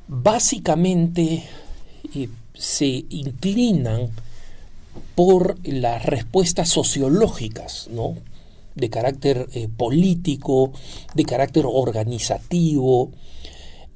[0.07, 1.43] básicamente
[2.15, 4.09] eh, se inclinan
[5.15, 8.15] por las respuestas sociológicas, ¿no?
[8.75, 10.71] de carácter eh, político,
[11.13, 13.11] de carácter organizativo,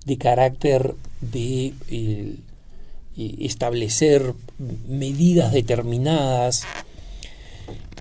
[0.06, 2.36] de carácter de eh,
[3.16, 4.36] establecer
[4.88, 6.64] medidas determinadas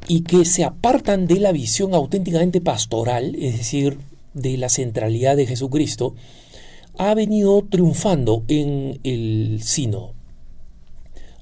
[0.08, 3.98] y que se apartan de la visión auténticamente pastoral, es decir,
[4.34, 6.14] de la centralidad de Jesucristo,
[6.98, 10.12] ha venido triunfando en el sino.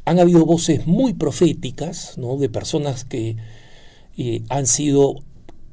[0.04, 2.36] Han habido voces muy proféticas, ¿no?
[2.36, 3.36] de personas que
[4.16, 5.16] eh, han sido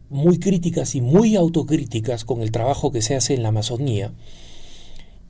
[0.10, 4.12] muy críticas y muy autocríticas con el trabajo que se hace en la Amazonía,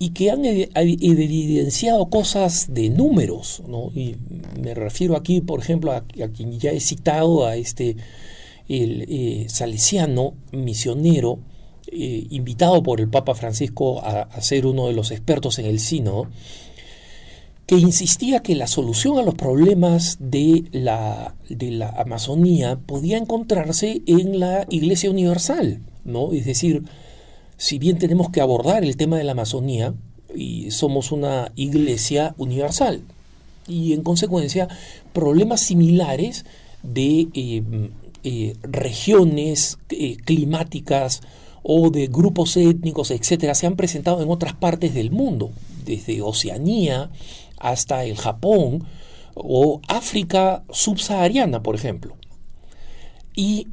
[0.01, 3.91] y que han evidenciado cosas de números, ¿no?
[3.93, 4.15] y
[4.59, 6.01] me refiero aquí, por ejemplo, a,
[6.33, 7.97] quien ya he citado, a este
[8.67, 11.37] el eh, salesiano misionero,
[11.85, 16.31] eh, invitado por el Papa Francisco a, ser uno de los expertos en el sino,
[17.67, 24.01] que insistía que la solución a los problemas de la, de la Amazonía podía encontrarse
[24.07, 26.31] en la Iglesia Universal, ¿no?
[26.31, 26.85] Es decir,
[27.61, 29.93] si bien tenemos que abordar el tema de la Amazonía,
[30.33, 33.03] y somos una iglesia universal,
[33.67, 34.67] y en consecuencia
[35.13, 36.43] problemas similares
[36.81, 37.61] de eh,
[38.23, 41.21] eh, regiones eh, climáticas
[41.61, 45.51] o de grupos étnicos, etcétera, se han presentado en otras partes del mundo,
[45.85, 47.11] desde Oceanía
[47.59, 48.85] hasta el Japón
[49.35, 52.15] o África subsahariana, por ejemplo.
[53.35, 53.67] Y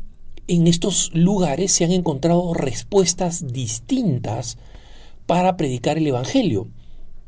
[0.49, 4.57] en estos lugares se han encontrado respuestas distintas
[5.27, 6.69] para predicar el Evangelio.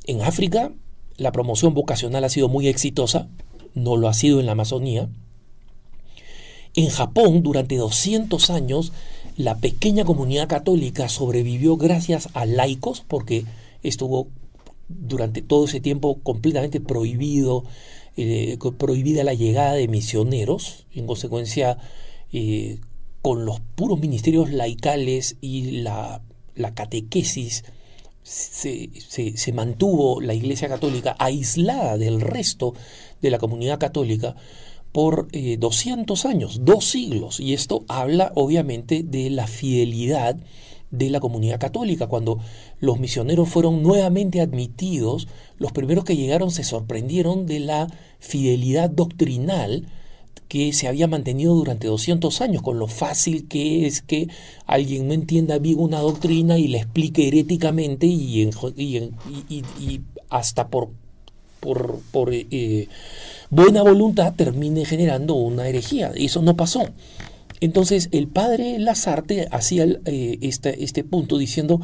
[0.07, 0.73] En África,
[1.19, 3.29] la promoción vocacional ha sido muy exitosa,
[3.75, 5.11] no lo ha sido en la Amazonía.
[6.75, 8.93] En Japón, durante 200 años,
[9.37, 13.45] la pequeña comunidad católica sobrevivió gracias a laicos, porque
[13.83, 14.29] estuvo
[14.89, 17.65] durante todo ese tiempo completamente prohibido,
[18.17, 20.87] eh, prohibida la llegada de misioneros.
[20.95, 21.77] En consecuencia,
[22.33, 22.79] eh,
[23.23, 26.23] con los puros ministerios laicales y la,
[26.75, 27.65] catequesis,
[28.23, 32.75] se, mantuvo la Iglesia Católica aislada del resto
[33.21, 34.37] de la comunidad católica
[34.93, 37.41] por 200 eh, años, dos siglos.
[37.41, 40.37] Y esto habla obviamente de la fidelidad
[40.91, 42.09] de la comunidad católica.
[42.09, 42.41] Cuando
[42.81, 47.87] los misioneros fueron nuevamente admitidos, los primeros que llegaron se sorprendieron de la
[48.19, 49.87] fidelidad doctrinal
[50.51, 54.27] que se había mantenido durante 200 años, con lo fácil que es que
[54.67, 58.51] alguien no entienda bien una doctrina y la explique heréticamente y,
[60.29, 60.91] hasta por,
[61.61, 62.89] por, por eh,
[63.49, 66.11] buena voluntad termine generando una herejía.
[66.17, 66.83] Eso no pasó.
[67.61, 71.81] Entonces el padre Lazarte hacía este, este punto diciendo,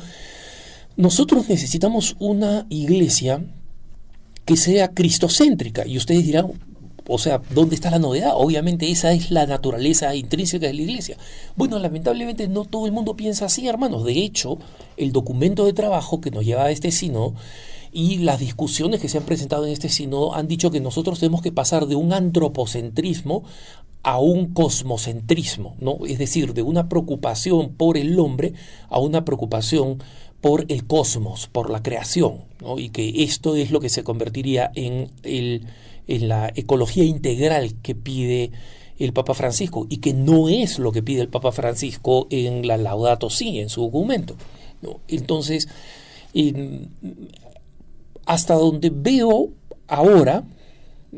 [0.97, 3.45] nosotros necesitamos una iglesia
[4.45, 5.87] que sea cristocéntrica.
[5.87, 6.51] Y ustedes dirán,
[7.09, 8.33] o sea, ¿dónde está la novedad?
[8.35, 11.17] Obviamente esa es la naturaleza intrínseca de la iglesia.
[11.55, 14.05] Bueno, lamentablemente no todo el mundo piensa así, hermanos.
[14.05, 14.59] De hecho,
[14.97, 17.35] el documento de trabajo que nos lleva a este sínodo
[17.93, 21.43] y las discusiones que se han presentado en este sínodo han dicho que nosotros tenemos
[21.43, 23.45] que pasar de un antropocentrismo
[24.03, 25.99] a un cosmocentrismo, ¿no?
[26.07, 28.55] Es decir, de una preocupación por el hombre
[28.89, 30.03] a una preocupación
[30.41, 32.45] por el cosmos, por la creación,
[32.77, 35.67] y que esto es lo que se convertiría en, el,
[36.07, 38.53] en la ecología integral que pide
[38.99, 42.77] el Papa Francisco y que no es lo que pide el Papa Francisco en la
[42.77, 44.37] Laudato Si, en su documento.
[45.09, 45.69] Entonces,
[48.25, 49.51] hasta donde veo
[49.87, 50.45] ahora,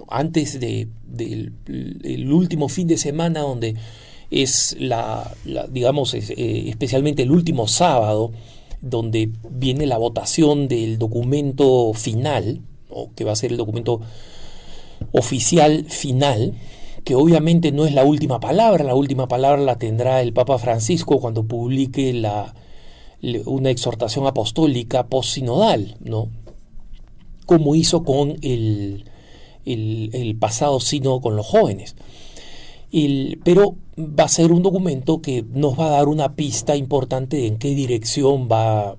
[0.09, 3.77] antes del último fin de semana, donde
[4.31, 5.35] es la,
[5.71, 8.33] digamos, eh, especialmente el último sábado,
[8.81, 12.61] donde viene la votación del documento final,
[12.91, 14.01] o que va a ser el documento
[15.13, 16.55] oficial final,
[17.05, 21.21] que obviamente no es la última palabra, la última palabra la tendrá el Papa Francisco
[21.21, 22.55] cuando publique la,
[23.47, 26.29] una exhortación apostólica post-sinodal, ¿no?
[27.49, 29.05] como hizo con el,
[29.65, 31.97] el, pasado sino con los jóvenes.
[33.45, 37.47] Pero va a ser un documento que nos va a dar una pista importante de
[37.47, 38.97] en qué dirección va,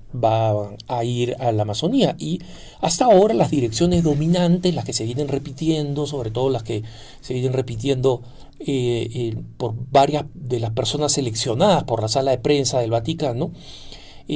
[0.88, 2.14] a ir a la Amazonía.
[2.18, 2.40] Y
[2.80, 6.82] hasta ahora las direcciones dominantes, las que se vienen repitiendo, sobre todo las que
[7.20, 8.22] se vienen repitiendo
[8.60, 13.52] eh, eh, por varias de las personas seleccionadas por la sala de prensa del Vaticano,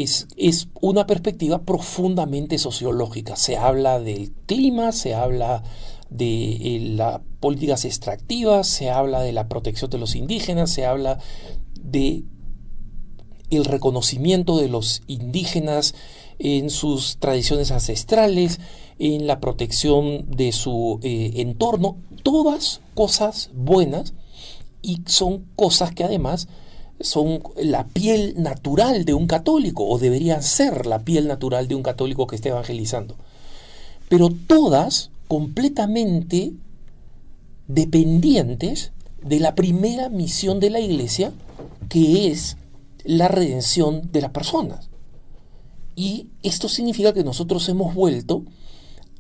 [0.03, 3.37] es, una perspectiva profundamente sociológica.
[3.37, 5.63] Se habla del clima, se habla
[6.11, 11.19] de eh, las políticas extractivas, se habla de la protección de los indígenas, se habla
[11.81, 12.25] de
[13.51, 15.95] el reconocimiento de los indígenas
[16.39, 18.61] en sus tradiciones ancestrales,
[18.99, 24.15] en la protección de su eh, entorno, todas cosas buenas
[24.83, 26.49] y son cosas que además
[27.01, 31.83] son la piel natural de un católico o deberían ser la piel natural de un
[31.83, 33.17] católico que esté evangelizando.
[34.09, 36.53] Pero todas completamente
[37.66, 41.33] dependientes de la primera misión de la iglesia,
[41.89, 42.57] que es
[43.05, 44.91] la redención de las personas.
[45.97, 48.45] Y esto significa que nosotros hemos vuelto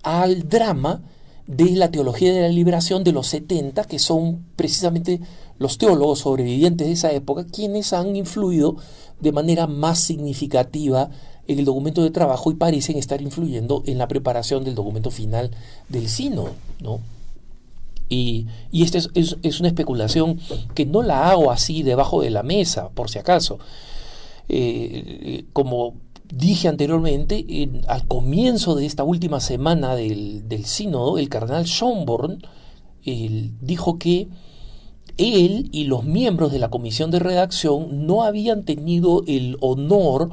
[0.02, 1.02] al drama
[1.46, 5.20] de la teología de la liberación de los 70, que son precisamente
[5.58, 8.76] los teólogos sobrevivientes de esa época quienes han influido
[9.20, 11.10] de manera más significativa
[11.46, 15.50] en el documento de trabajo y parecen estar influyendo en la preparación del documento final
[15.88, 16.48] del sino,
[16.80, 17.00] ¿no?
[18.08, 20.38] Y, esta es, una especulación
[20.74, 23.58] que no la hago así debajo de la mesa, por si acaso.
[24.48, 25.94] Eh, como
[26.32, 27.44] dije anteriormente,
[27.88, 32.42] al comienzo de esta última semana del, del sínodo, el cardenal Schomborn
[33.04, 34.28] dijo que
[35.16, 40.30] él y los miembros de la comisión de redacción no habían tenido el honor,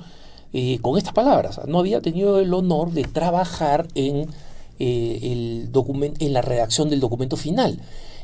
[0.54, 4.28] eh, con estas palabras, no había tenido el honor de trabajar en,
[4.80, 5.70] eh, el
[6.20, 7.80] en la redacción del documento final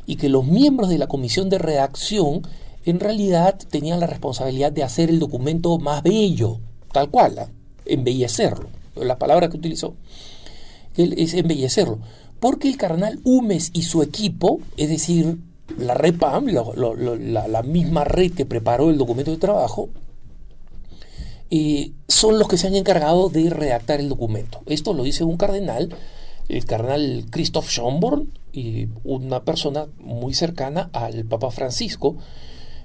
[0.05, 2.41] y que los miembros de la comisión de redacción
[2.85, 6.59] en realidad tenían la responsabilidad de hacer el documento más bello,
[6.93, 7.49] tal cual, ¿ah?
[7.85, 8.69] embellecerlo.
[8.95, 9.95] La palabra que utilizó
[10.95, 11.99] es embellecerlo.
[12.39, 15.37] Porque el carnal Humes y su equipo, es decir,
[15.77, 19.89] la REPAM, la, misma red que preparó el documento de trabajo,
[22.07, 24.61] son los que se han encargado de redactar el documento.
[24.65, 25.95] Esto lo dice un cardenal,
[26.49, 32.17] el cardenal Christoph Schomborn, y una persona muy cercana al Papa Francisco,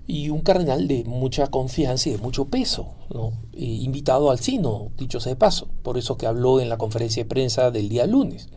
[0.06, 2.88] y un cardenal de mucha confianza y de mucho peso,
[3.54, 7.28] invitado al sino, dicho sea de paso, por eso que habló en la conferencia de
[7.28, 8.48] prensa del día lunes.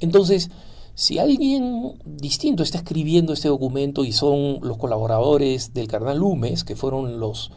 [0.00, 0.50] Entonces,
[0.94, 6.74] si alguien distinto está escribiendo este documento y son los colaboradores del cardenal Lumes, que
[6.74, 7.52] fueron los,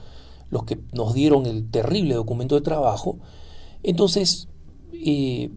[0.49, 3.17] los que nos dieron el terrible documento de trabajo,
[3.83, 4.47] entonces
[4.93, 5.49] eh,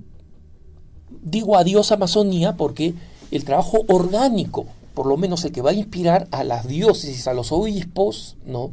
[1.23, 2.95] digo adiós Amazonía porque
[3.31, 7.35] el trabajo orgánico, por lo menos el que va a inspirar a las diócesis, a
[7.35, 8.71] los obispos, ¿no?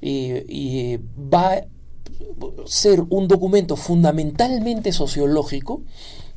[0.00, 1.00] Eh,
[1.32, 1.64] va a
[2.66, 5.82] ser un documento fundamentalmente sociológico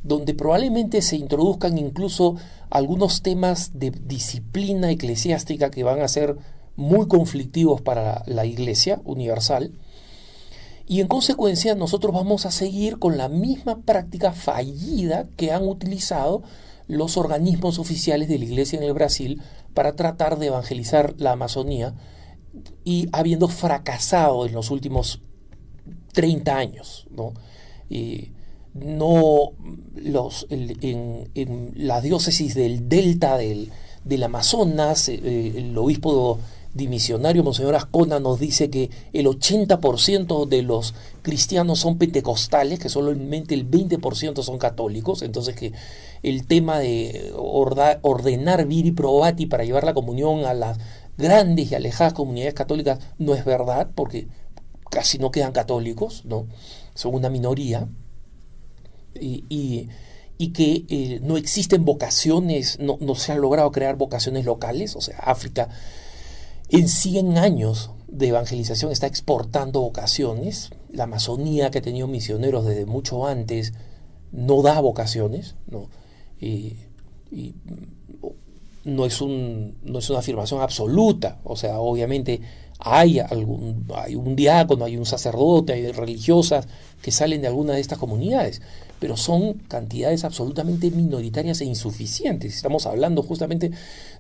[0.04, 2.36] donde probablemente se introduzcan incluso
[2.70, 6.38] algunos temas de disciplina eclesiástica que van a ser
[6.78, 9.74] muy conflictivos para la Iglesia universal.
[10.88, 16.44] Y en consecuencia nosotros vamos a seguir con la misma práctica fallida que han utilizado
[16.88, 19.42] los organismos oficiales de la Iglesia en el Brasil
[19.74, 21.94] para tratar de evangelizar la Amazonía
[22.86, 25.22] y habiendo fracasado en los últimos
[26.14, 27.08] 30 años.
[27.12, 27.34] ¿no?
[28.74, 29.52] no
[29.96, 33.72] los, en, la diócesis del delta del,
[34.24, 36.40] Amazonas, eh, eh, el obispo
[36.78, 43.54] dimisionario Monseñor Ascona nos dice que el 80% de los cristianos son pentecostales, que solamente
[43.56, 45.74] el 20% son católicos, entonces que
[46.24, 50.78] el tema de ordenar viri probati para llevar la comunión a las
[51.18, 54.28] grandes y alejadas comunidades católicas no es verdad, porque
[54.90, 56.48] casi no quedan católicos, ¿no?
[56.94, 57.88] son una minoría,
[59.20, 59.90] y,
[60.54, 65.18] que eh, no existen vocaciones, no, no, se han logrado crear vocaciones locales, o sea,
[65.20, 65.70] África
[66.70, 72.86] en 100 años de evangelización está exportando vocaciones, la Amazonía que ha tenido misioneros desde
[72.86, 73.74] mucho antes
[74.32, 75.90] no da vocaciones, ¿no?
[76.40, 76.76] Y,
[78.84, 82.40] no, es un, no es una afirmación absoluta, o sea, obviamente
[82.80, 86.68] hay, algún, hay un diácono, hay un sacerdote, hay religiosas
[87.02, 88.62] que salen de alguna de estas comunidades,
[89.00, 92.56] pero son cantidades absolutamente minoritarias e insuficientes.
[92.56, 93.72] Estamos hablando justamente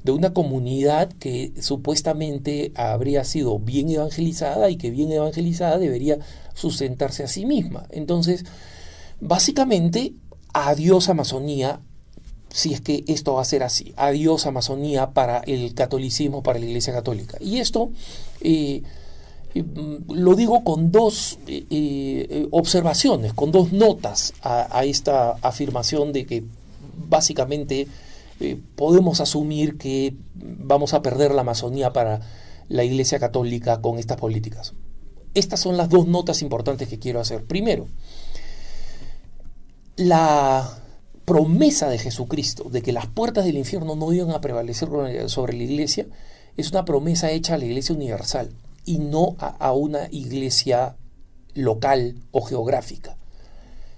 [0.03, 6.19] de una comunidad que supuestamente habría sido bien evangelizada y que bien evangelizada debería
[6.53, 7.87] sustentarse a sí misma.
[7.89, 8.45] Entonces,
[9.19, 10.13] básicamente,
[10.53, 11.79] adiós Amazonía,
[12.49, 13.93] si es que esto va a ser así.
[13.97, 17.37] Adiós Amazonía para el catolicismo, para la Iglesia Católica.
[17.41, 17.91] Y esto
[18.41, 18.83] eh,
[20.09, 26.43] lo digo con dos eh, observaciones, con dos notas a, esta afirmación de que
[27.09, 27.87] básicamente
[28.75, 32.21] podemos asumir que vamos a perder la Amazonía para
[32.69, 34.73] la Iglesia Católica con estas políticas.
[35.33, 37.45] Estas son las dos notas importantes que quiero hacer.
[37.45, 37.87] Primero,
[39.95, 40.79] la
[41.25, 44.87] promesa de Jesucristo de que las puertas del infierno no iban a prevalecer
[45.27, 46.05] sobre la iglesia
[46.55, 48.49] es una promesa hecha a la iglesia universal
[48.87, 50.95] y no a, una iglesia
[51.53, 53.17] local o geográfica.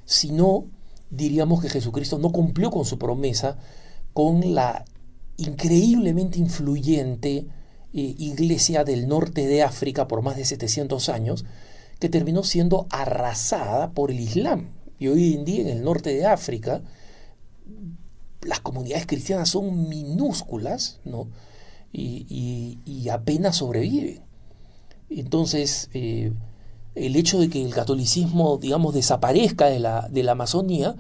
[0.06, 0.66] Si no,
[1.12, 3.58] diríamos que Jesucristo no cumplió con su promesa
[4.14, 4.84] con la
[5.38, 7.46] increíblemente influyente
[7.94, 11.46] eh, iglesia del norte de África por más de 700 años,
[12.00, 14.72] que terminó siendo arrasada por el Islam.
[14.98, 16.82] Y hoy en día en el norte de África,
[18.42, 21.28] las comunidades cristianas son minúsculas, ¿no?
[21.92, 24.22] Y, apenas sobreviven.
[25.10, 26.32] Entonces, eh,
[26.96, 30.96] el hecho de que el catolicismo, digamos, desaparezca de la, de la Amazonía,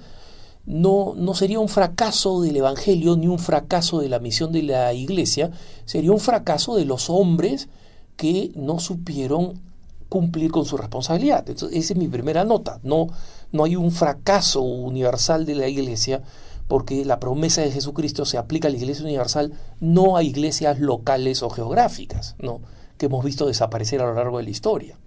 [0.65, 4.93] no, no, sería un fracaso del Evangelio ni un fracaso de la misión de la
[4.93, 5.51] Iglesia,
[5.85, 7.69] sería un fracaso de los hombres
[8.15, 9.61] que no supieron
[10.09, 11.47] cumplir con su responsabilidad.
[11.47, 12.79] Entonces, esa es mi primera nota.
[12.83, 13.07] No,
[13.51, 16.21] no hay un fracaso universal de la Iglesia,
[16.67, 21.41] porque la promesa de Jesucristo se aplica a la Iglesia Universal, no a iglesias locales
[21.41, 22.61] o geográficas, ¿no?
[22.99, 24.99] Que hemos visto desaparecer a lo largo de la historia.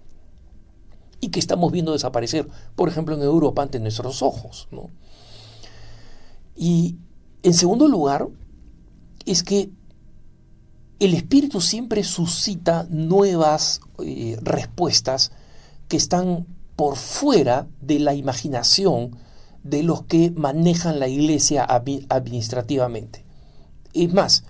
[1.21, 4.67] Y que estamos viendo desaparecer, por ejemplo, en Europa ante nuestros ojos.
[4.71, 4.89] ¿no?
[6.57, 6.97] Y
[7.43, 8.27] en segundo lugar,
[9.25, 9.69] es que
[10.99, 15.31] el Espíritu siempre suscita nuevas eh, respuestas
[15.87, 19.15] que están por fuera de la imaginación
[19.63, 21.65] de los que manejan la iglesia
[22.09, 23.23] administrativamente.
[23.93, 24.43] Es más,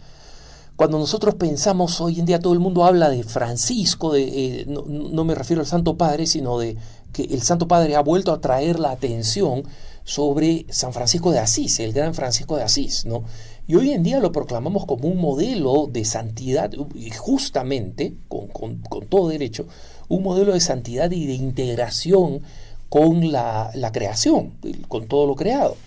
[0.84, 5.24] cuando nosotros pensamos hoy en día, todo el mundo habla de Francisco, de, eh, no,
[5.24, 6.76] me refiero al Santo Padre, sino de
[7.14, 9.64] que el Santo Padre ha vuelto a traer la atención
[10.04, 13.24] sobre San Francisco de Asís, el gran Francisco de Asís, ¿no?
[13.66, 16.70] Y hoy en día lo proclamamos como un modelo de santidad,
[17.18, 19.66] justamente, con, con todo derecho,
[20.10, 22.42] un modelo de santidad y de integración
[22.90, 24.52] con la, creación,
[24.90, 25.78] con todo lo creado.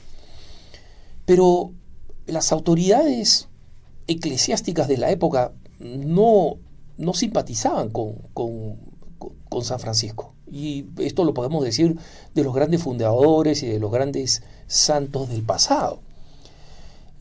[1.26, 1.72] Pero
[2.26, 3.48] las autoridades
[4.06, 6.56] eclesiásticas de la época no,
[6.96, 8.76] no simpatizaban con, con,
[9.62, 10.34] San Francisco.
[10.52, 11.98] Y esto lo podemos decir
[12.34, 16.02] de los grandes fundadores y de los grandes santos del pasado.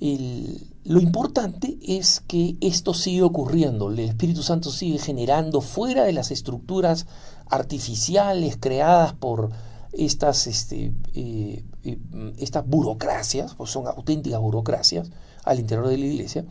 [0.02, 6.30] lo importante es que esto sigue ocurriendo, el Espíritu Santo sigue generando fuera de las
[6.30, 7.08] estructuras
[7.50, 9.52] artificiales creadas por
[9.94, 11.98] estas, este, eh, eh,
[12.38, 15.10] estas burocracias, pues son auténticas burocracias
[15.46, 16.46] al interior de la iglesia,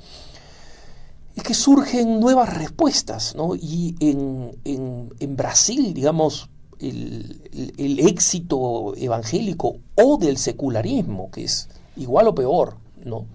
[1.34, 3.54] es que surgen nuevas respuestas, ¿no?
[3.56, 12.76] Y en, Brasil, digamos, el, éxito evangélico o del secularismo, que es igual o peor,
[13.04, 13.26] ¿no?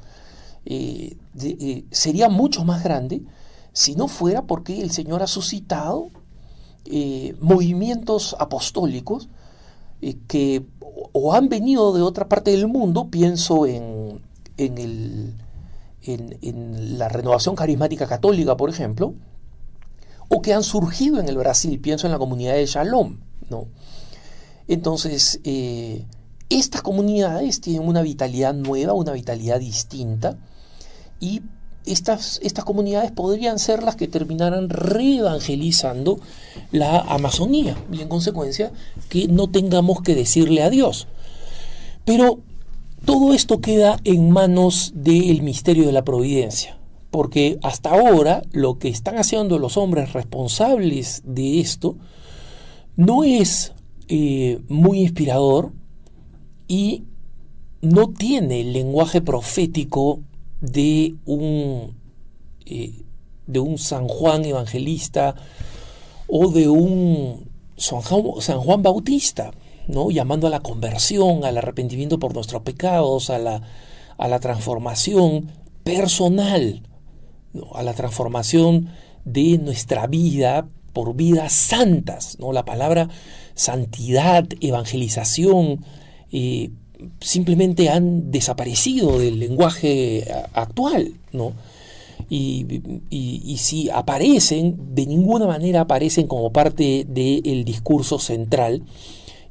[0.66, 1.18] Eh,
[1.92, 3.22] sería mucho más grande
[3.74, 6.10] si no fuera porque el Señor ha suscitado
[7.40, 9.30] movimientos apostólicos
[10.28, 10.66] que
[11.14, 14.22] o han venido de otra parte del mundo, pienso en,
[14.58, 15.34] en, el,
[16.14, 19.14] en, la renovación carismática católica, por ejemplo,
[20.28, 23.20] o que han surgido en el Brasil, pienso en la comunidad de Shalom.
[23.50, 23.68] ¿no?
[24.68, 26.06] Entonces, eh,
[26.50, 30.38] estas comunidades tienen una vitalidad nueva, una vitalidad distinta,
[31.20, 31.42] y
[31.86, 36.20] estas, estas comunidades podrían ser las que terminaran reevangelizando
[36.72, 38.72] la Amazonía y en consecuencia
[39.10, 41.08] que no tengamos que decirle adiós.
[42.06, 42.40] Pero
[43.06, 46.80] todo esto queda en manos del misterio de la providencia,
[47.12, 51.98] porque hasta ahora lo que están haciendo los hombres responsables de esto
[52.96, 53.74] No es
[54.10, 55.72] eh, muy inspirador
[56.68, 57.04] y
[57.82, 60.20] no tiene el lenguaje profético
[60.62, 61.96] de un,
[62.66, 63.04] eh,
[63.48, 65.36] de un San Juan evangelista
[66.28, 69.52] o de un San Juan, Bautista,
[69.90, 70.12] ¿no?
[70.12, 73.62] llamando a la conversión, al arrepentimiento por nuestros pecados, a la,
[74.18, 75.52] a la transformación
[75.84, 76.84] personal,
[77.74, 78.90] a la transformación
[79.26, 82.38] de nuestra vida por vidas santas.
[82.40, 82.54] ¿no?
[82.54, 83.10] La palabra
[83.56, 85.84] santidad, evangelización,
[86.32, 86.70] eh,
[87.20, 91.54] simplemente han desaparecido del lenguaje actual, ¿no?
[92.30, 98.84] Y, si aparecen, de ninguna manera aparecen como parte del discurso central,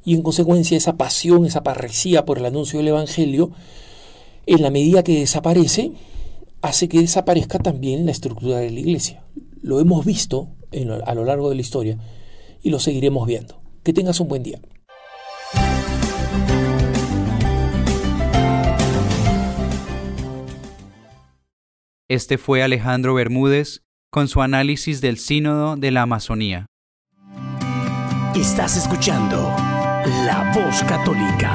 [0.08, 3.50] y en consecuencia esa pasión, esa parresía por el anuncio del Evangelio,
[4.46, 5.92] en la medida que desaparece,
[6.62, 9.22] hace que desaparezca también la estructura de la iglesia.
[9.60, 10.48] Lo hemos visto
[11.04, 11.98] a lo largo de la historia
[12.62, 13.60] y lo seguiremos viendo.
[13.82, 14.62] Que tengas un buen día.
[22.08, 26.64] Este fue Alejandro Bermúdez con su análisis del Sínodo de la Amazonía.
[28.34, 29.52] Estás escuchando
[30.24, 31.52] La Voz Católica.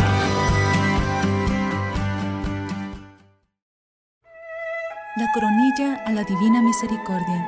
[5.15, 7.47] La coronilla a la Divina Misericordia.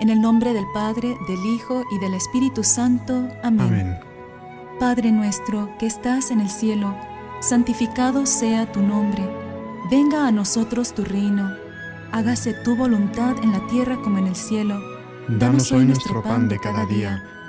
[0.00, 3.28] En el nombre del Padre, del Hijo y del Espíritu Santo.
[3.42, 3.60] Amén.
[3.60, 4.00] Amén.
[4.78, 6.94] Padre nuestro que estás en el cielo,
[7.40, 9.28] santificado sea tu nombre
[9.90, 11.50] Venga a nosotros tu reino,
[12.12, 14.78] hágase tu voluntad en la tierra como en el cielo.
[15.28, 17.24] Danos hoy nuestro pan de cada día,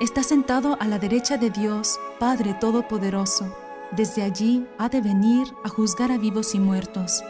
[0.00, 3.54] está sentado a la derecha de Dios, Padre Todopoderoso.
[3.92, 7.22] Desde allí ha de venir a juzgar a vivos y muertos.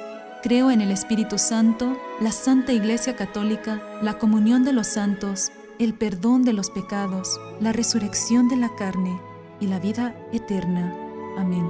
[0.42, 5.94] Creo en el Espíritu Santo, la Santa Iglesia Católica, la comunión de los santos, el
[5.94, 9.20] perdón de los pecados, la resurrección de la carne
[9.58, 10.94] y la vida eterna.
[11.36, 11.68] Amén.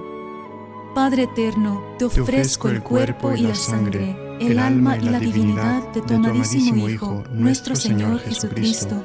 [0.95, 6.03] Padre eterno, te ofrezco el cuerpo y la sangre, el alma y la divinidad de
[6.03, 9.05] tu amadísimo Hijo, nuestro Señor Jesucristo,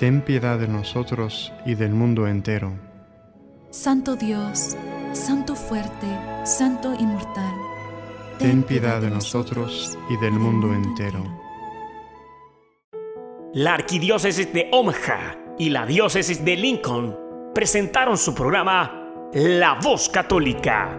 [0.00, 2.72] Ten piedad de nosotros y del mundo entero.
[3.68, 4.74] Santo Dios,
[5.12, 6.06] Santo fuerte,
[6.42, 7.54] Santo inmortal.
[8.38, 11.22] Ten piedad de nosotros y del mundo entero.
[13.52, 17.18] La Arquidiócesis de Omaha y la Diócesis de Lincoln
[17.54, 20.98] presentaron su programa La Voz Católica,